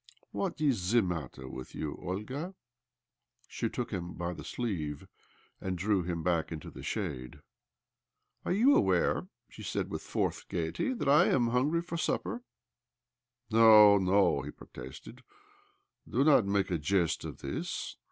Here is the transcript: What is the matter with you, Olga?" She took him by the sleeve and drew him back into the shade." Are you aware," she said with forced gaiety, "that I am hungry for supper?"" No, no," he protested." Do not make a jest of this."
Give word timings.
What 0.31 0.59
is 0.59 0.93
the 0.93 1.03
matter 1.03 1.47
with 1.47 1.75
you, 1.75 1.95
Olga?" 2.01 2.55
She 3.47 3.69
took 3.69 3.91
him 3.91 4.15
by 4.15 4.33
the 4.33 4.43
sleeve 4.43 5.07
and 5.59 5.77
drew 5.77 6.01
him 6.01 6.23
back 6.23 6.51
into 6.51 6.71
the 6.71 6.81
shade." 6.81 7.39
Are 8.43 8.51
you 8.51 8.75
aware," 8.75 9.27
she 9.47 9.61
said 9.61 9.91
with 9.91 10.01
forced 10.01 10.49
gaiety, 10.49 10.95
"that 10.95 11.07
I 11.07 11.27
am 11.27 11.49
hungry 11.49 11.83
for 11.83 11.97
supper?"" 11.97 12.41
No, 13.51 13.99
no," 13.99 14.41
he 14.41 14.49
protested." 14.49 15.21
Do 16.09 16.23
not 16.23 16.45
make 16.47 16.71
a 16.71 16.79
jest 16.79 17.23
of 17.23 17.41
this." 17.41 17.95